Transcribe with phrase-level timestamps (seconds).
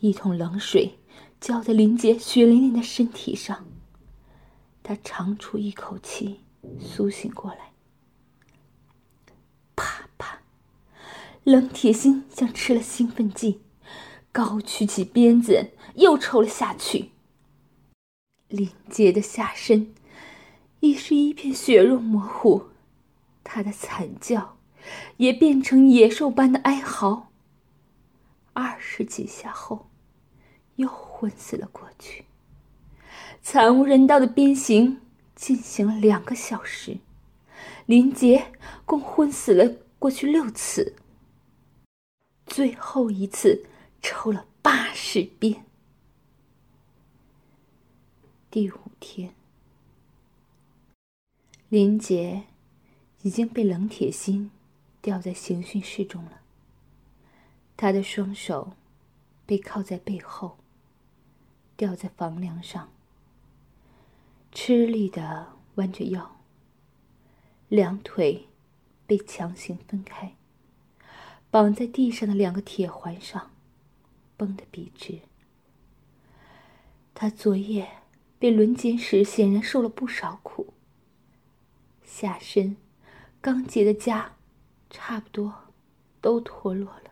[0.00, 0.98] 一桶冷水
[1.40, 3.66] 浇在林杰血淋淋的身体上。
[4.82, 6.40] 他长出一口气，
[6.78, 7.72] 苏醒过来。
[9.74, 10.40] 啪啪，
[11.42, 13.60] 冷铁心像吃了兴奋剂，
[14.30, 17.10] 高举起鞭子又抽了下去。
[18.48, 19.92] 林杰的下身
[20.78, 22.66] 已是一片血肉模糊，
[23.42, 24.56] 他的惨叫
[25.16, 27.32] 也变成野兽般的哀嚎。
[28.56, 29.90] 二十几下后，
[30.76, 32.24] 又昏死了过去。
[33.42, 35.02] 惨无人道的鞭刑
[35.34, 36.96] 进行了两个小时，
[37.84, 38.54] 林杰
[38.86, 40.96] 共昏死了过去六次。
[42.46, 43.66] 最后一次
[44.00, 45.66] 抽了八十鞭。
[48.50, 49.34] 第五天，
[51.68, 52.44] 林杰
[53.20, 54.50] 已经被冷铁心
[55.02, 56.40] 吊在刑讯室中了。
[57.76, 58.72] 他的双手
[59.44, 60.58] 被铐在背后，
[61.76, 62.90] 吊在房梁上。
[64.50, 66.36] 吃力的弯着腰，
[67.68, 68.48] 两腿
[69.06, 70.34] 被强行分开，
[71.50, 73.50] 绑在地上的两个铁环上，
[74.38, 75.20] 绷得笔直。
[77.12, 77.98] 他昨夜
[78.38, 80.72] 被轮奸时，显然受了不少苦。
[82.02, 82.78] 下身
[83.42, 84.30] 刚结的痂，
[84.88, 85.52] 差不多
[86.22, 87.05] 都脱落了，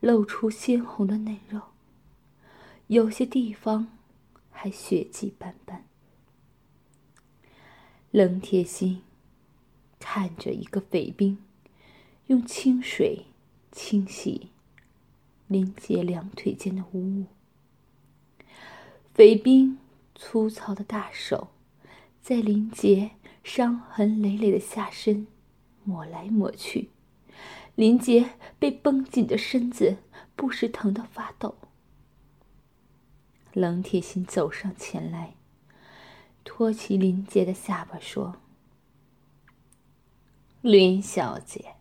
[0.00, 1.60] 露出鲜红的嫩肉，
[2.86, 3.88] 有些地方
[4.50, 5.84] 还血迹斑斑。
[8.10, 9.02] 冷铁心
[9.98, 11.38] 看着一个匪兵
[12.26, 13.26] 用清水
[13.72, 14.48] 清洗
[15.48, 17.26] 林杰两腿间的污物，
[19.12, 19.78] 匪兵
[20.14, 21.48] 粗糙的大手
[22.22, 23.10] 在林杰
[23.44, 25.26] 伤痕累累的下身
[25.84, 26.90] 抹来抹去，
[27.76, 29.98] 林杰被绷紧的身子
[30.34, 31.54] 不时疼得发抖。
[33.52, 35.34] 冷铁心走上前来。
[36.42, 38.36] 托起林杰的下巴说
[40.62, 41.74] ：“林小姐，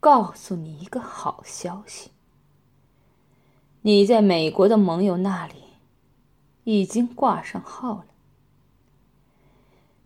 [0.00, 2.10] 告诉你一个好消息，
[3.82, 5.54] 你在美国的盟友那里
[6.64, 8.06] 已经挂上号了。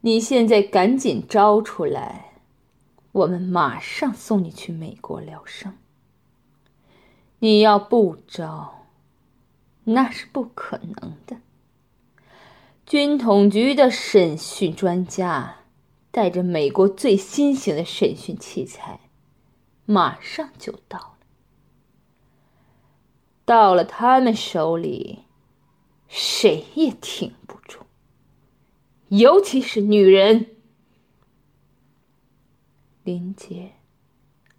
[0.02, 2.35] 你现在赶紧招出来，
[3.16, 5.78] 我们马上送你去美国疗伤。
[7.38, 8.84] 你要不招，
[9.84, 11.38] 那是不可能的。”
[12.84, 15.56] 军统局的审讯专家
[16.10, 19.00] 带着美国最新型的审讯器材，
[19.86, 21.16] 马上就到了。
[23.46, 25.20] 到了他们手里，
[26.06, 27.78] 谁也挺不住，
[29.08, 30.55] 尤其是女人。
[33.06, 33.70] 林杰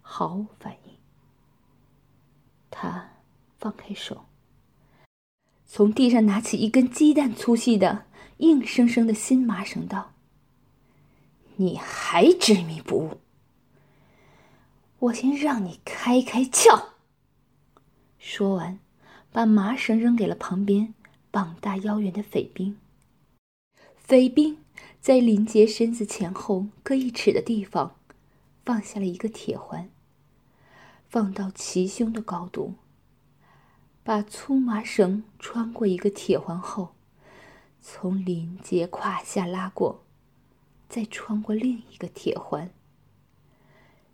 [0.00, 0.94] 毫无反应，
[2.70, 3.10] 他
[3.58, 4.24] 放开手，
[5.66, 8.06] 从地上拿起一根鸡蛋粗细的。
[8.38, 10.14] 硬生生的新麻绳道
[11.56, 13.20] ：“你还执迷不悟？
[15.00, 16.92] 我先让你开开窍。”
[18.18, 18.78] 说完，
[19.30, 20.94] 把麻绳扔给了旁边
[21.30, 22.78] 膀大腰圆的匪兵。
[23.96, 24.56] 匪兵
[25.02, 27.96] 在林杰身子前后各一尺的地方，
[28.68, 29.88] 放下了一个铁环，
[31.08, 32.74] 放到齐胸的高度，
[34.04, 36.94] 把粗麻绳穿过一个铁环后。
[37.80, 40.04] 从林杰胯下拉过，
[40.86, 42.70] 再穿过另一个铁环。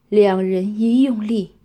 [0.09, 1.57] 两人一用力，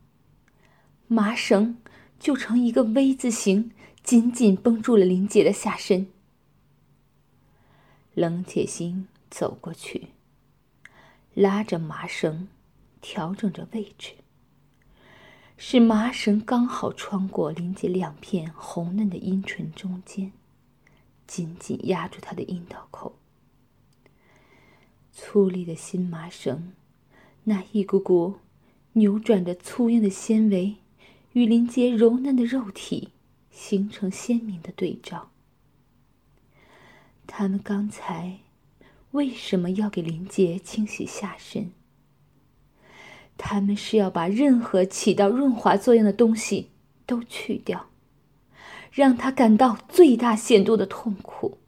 [1.07, 1.77] 麻绳
[2.19, 3.71] 就成一个 V 字形，
[4.01, 6.07] 紧紧绷住了林杰的下身。
[8.15, 10.07] 冷铁心走过去，
[11.35, 12.47] 拉着麻绳，
[13.01, 14.13] 调整着位置，
[15.57, 20.31] 使麻绳刚好穿过林杰两片红嫩的阴唇中间。
[21.27, 23.15] 紧紧压住他的阴道口，
[25.13, 26.73] 粗粝的新麻绳，
[27.43, 28.37] 那一股股
[28.93, 30.77] 扭转着粗硬的纤维，
[31.33, 33.09] 与林杰柔嫩的肉体
[33.51, 35.29] 形成鲜明的对照。
[37.27, 38.39] 他们刚才
[39.11, 41.71] 为什么要给林杰清洗下身？
[43.39, 46.69] 他们是要把任何起到润滑作用的东西
[47.07, 47.87] 都去掉。
[48.91, 51.59] 让他感到最大限度的痛苦。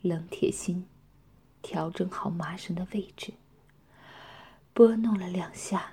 [0.00, 0.86] 冷铁心
[1.60, 3.34] 调整好麻绳的位置，
[4.72, 5.92] 拨弄了两下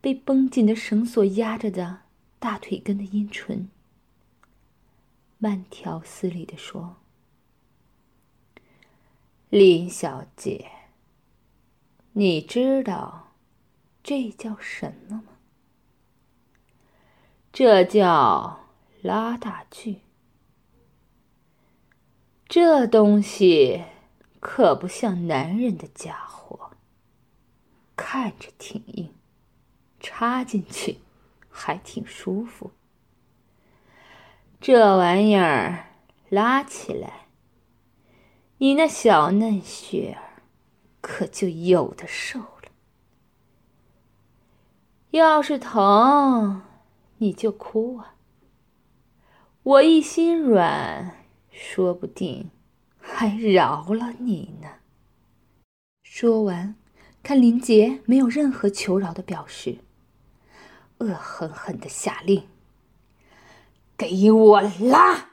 [0.00, 2.00] 被绷紧的绳索压着的
[2.40, 3.70] 大腿根的阴唇，
[5.38, 6.96] 慢条斯理的说
[9.48, 10.68] ：“林小姐，
[12.12, 13.32] 你知道
[14.02, 15.24] 这叫什么吗？”
[17.52, 18.66] 这叫
[19.02, 20.00] 拉大锯。
[22.48, 23.84] 这东西
[24.40, 26.72] 可不像男人的家伙，
[27.96, 29.14] 看着挺硬，
[30.00, 30.98] 插进去
[31.48, 32.72] 还挺舒服。
[34.60, 35.86] 这玩意儿
[36.28, 37.26] 拉起来，
[38.58, 40.31] 你那小嫩雪儿
[41.02, 42.72] 可就有的受了。
[45.10, 46.62] 要是疼，
[47.18, 48.14] 你就哭啊！
[49.62, 51.18] 我一心软。
[51.54, 52.50] 说不定
[52.98, 54.68] 还饶了你呢。
[56.02, 56.76] 说完，
[57.22, 59.80] 看林杰没有任何求饶的表示，
[60.98, 62.48] 恶狠狠的下令
[63.98, 65.32] ：“给我拉！”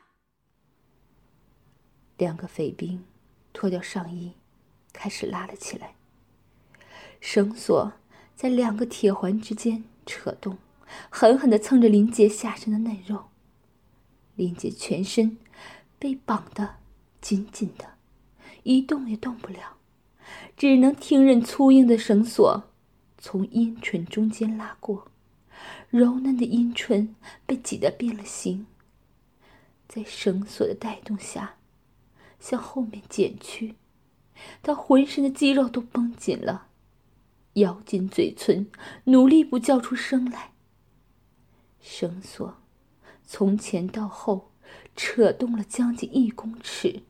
[2.19, 3.05] 两个匪兵
[3.53, 4.33] 脱掉上衣，
[4.93, 5.95] 开始拉了起来。
[7.19, 7.93] 绳索
[8.35, 10.57] 在两个铁环之间扯动，
[11.09, 13.25] 狠狠的蹭着林杰下身的嫩肉。
[14.35, 15.37] 林杰全身。
[16.01, 16.75] 被绑得
[17.19, 17.95] 紧紧的，
[18.63, 19.75] 一动也动不了，
[20.55, 22.71] 只能听任粗硬的绳索
[23.17, 25.11] 从阴唇中间拉过，
[25.89, 27.13] 柔嫩的阴唇
[27.45, 28.65] 被挤得变了形，
[29.89, 31.57] 在绳索的带动下，
[32.39, 33.75] 向后面卷曲，
[34.61, 36.67] 他浑身的肌肉都绷紧了，
[37.53, 38.69] 咬紧嘴唇，
[39.05, 40.51] 努力不叫出声来。
[41.79, 42.57] 绳索
[43.23, 44.49] 从前到后。
[44.95, 47.03] 扯动了将近一公尺，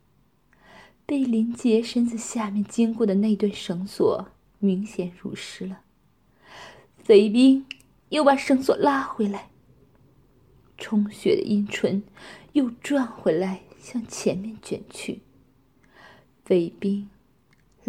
[1.07, 4.27] 被林杰身子下面经过的那段绳索
[4.59, 5.81] 明显濡湿了。
[7.03, 7.65] 贼兵
[8.09, 9.49] 又把绳索拉回来，
[10.77, 12.03] 充血的阴唇
[12.53, 15.21] 又转回来向前面卷去。
[16.45, 17.09] 匪兵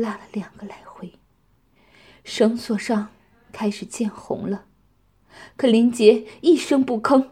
[0.00, 1.12] 拉了两个来回，
[2.24, 3.08] 绳索上
[3.52, 4.64] 开始见红了，
[5.56, 7.28] 可林杰一声不吭。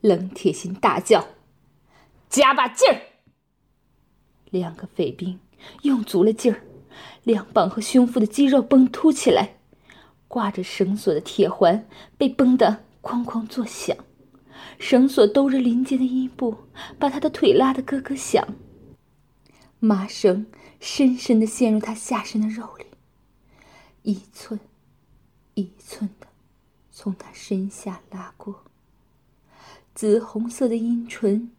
[0.00, 1.26] 冷铁心大叫
[2.28, 3.00] ：“加把劲儿！”
[4.50, 5.40] 两个匪兵
[5.82, 6.62] 用足了劲儿，
[7.24, 9.56] 两膀和胸腹的肌肉绷凸起来，
[10.28, 13.96] 挂着绳索的铁环被绷得哐哐作响，
[14.78, 16.56] 绳索兜着林杰的阴部，
[16.98, 18.46] 把他的腿拉得咯咯响。
[19.80, 20.46] 麻绳
[20.80, 22.86] 深深的陷入他下身的肉里，
[24.02, 24.60] 一寸
[25.54, 26.28] 一寸的
[26.90, 28.64] 从他身下拉过。
[29.94, 31.52] 紫红色的阴唇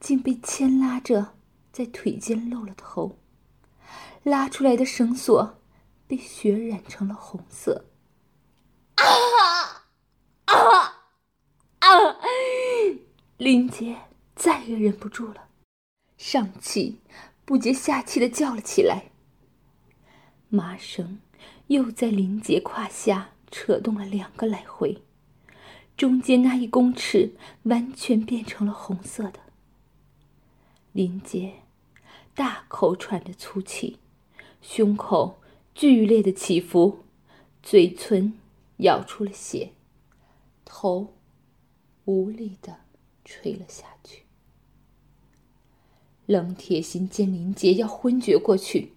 [0.00, 1.34] 竟被牵拉着
[1.72, 3.18] 在腿间露了头，
[4.24, 5.58] 拉出来的绳索
[6.06, 7.86] 被血染成了红色。
[8.96, 9.04] 啊
[10.46, 11.08] 啊
[11.78, 12.16] 啊！
[13.36, 13.96] 林杰
[14.34, 15.48] 再也忍不住了，
[16.16, 17.00] 上气
[17.44, 19.10] 不接下气的叫了起来。
[20.48, 21.18] 麻绳
[21.66, 25.02] 又在林杰胯下扯动了两个来回。
[25.96, 29.38] 中间那一公尺完全变成了红色的。
[30.92, 31.54] 林杰
[32.34, 33.98] 大口喘着粗气，
[34.60, 35.40] 胸口
[35.72, 37.04] 剧烈的起伏，
[37.62, 38.34] 嘴唇
[38.78, 39.72] 咬出了血，
[40.64, 41.14] 头
[42.06, 42.80] 无力的
[43.24, 44.23] 垂了下去。
[46.26, 48.92] 冷铁心见林杰要昏厥过去，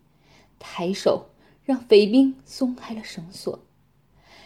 [0.59, 1.29] 抬手
[1.63, 3.59] 让匪兵松开了绳索，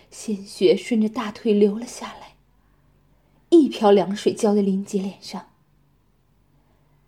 [0.09, 2.35] 鲜血顺着大腿流了下来。
[3.49, 5.49] 一瓢凉水浇在林杰脸上，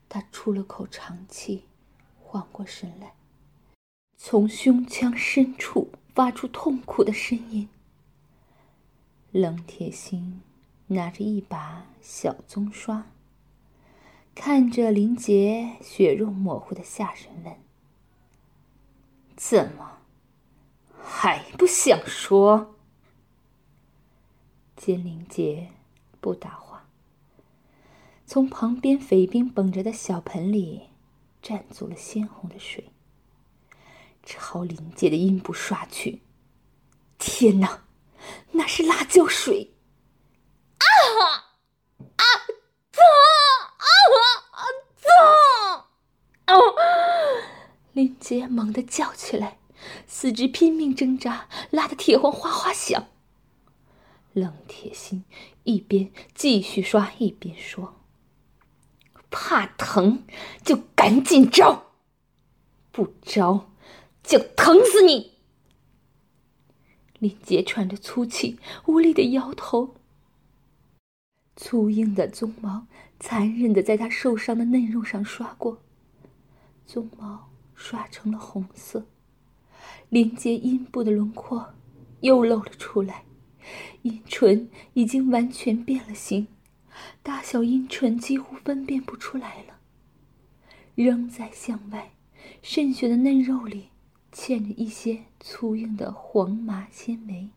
[0.09, 1.63] 他出了口长气，
[2.21, 3.13] 缓过神来，
[4.17, 7.67] 从胸腔深处发出痛苦的呻吟。
[9.31, 10.41] 冷铁心
[10.87, 13.07] 拿着一把小棕刷，
[14.35, 17.55] 看着林杰血肉模糊的下身问
[19.37, 19.99] ：“怎么
[21.01, 22.75] 还不想说？”
[24.75, 25.69] 金林杰。
[26.19, 26.87] 不答话。
[28.25, 30.83] 从旁边匪兵捧着的小盆里
[31.43, 32.93] 蘸足了鲜红的水，
[34.23, 36.21] 朝林杰的阴部刷去。
[37.17, 37.83] 天哪，
[38.53, 39.73] 那是辣椒水！
[40.77, 40.87] 啊！
[42.93, 43.35] 疼啊
[44.55, 44.63] 啊！
[46.47, 46.55] 疼！
[46.55, 46.55] 哦！
[47.93, 49.57] 林杰猛地叫起来，
[50.07, 53.07] 四肢拼命挣扎，拉得铁环哗哗响。
[54.33, 55.23] 冷铁心
[55.63, 58.01] 一边继续刷一边说
[59.29, 60.23] ：“怕疼
[60.63, 61.91] 就赶紧招，
[62.91, 63.69] 不招
[64.23, 65.33] 就疼死你。”
[67.19, 68.57] 林杰喘着粗气，
[68.87, 69.95] 无力的摇头。
[71.55, 72.87] 粗硬的鬃毛
[73.19, 75.77] 残忍的在他受伤的嫩肉上刷过，
[76.87, 77.51] 鬃毛
[77.83, 79.05] 刷成了红色。
[80.07, 81.73] 林杰阴部的轮廓
[82.21, 83.25] 又露了出来。
[84.03, 86.47] 阴唇已经完全变了形，
[87.21, 89.79] 大小阴唇几乎分辨不出来了。
[90.95, 92.13] 仍在向外，
[92.61, 93.89] 渗血的嫩肉里
[94.31, 97.49] 嵌着一些粗硬的黄麻纤维，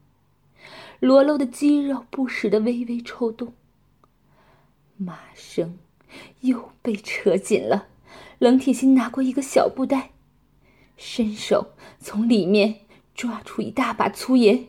[0.98, 3.54] 裸露的肌肉不时的微微抽动。
[4.96, 5.78] 马生
[6.40, 7.86] 又被扯紧了，
[8.40, 10.12] 冷铁心拿过一个小布袋，
[10.96, 12.80] 伸手从里面
[13.14, 14.66] 抓出一大把粗盐。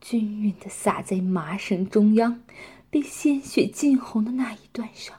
[0.00, 2.42] 均匀的撒在麻绳中央，
[2.88, 5.16] 被鲜血浸红的那一段上。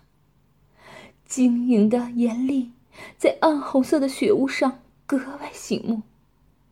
[1.25, 2.71] 晶莹的盐粒
[3.17, 6.01] 在暗红色的血污上格外醒目。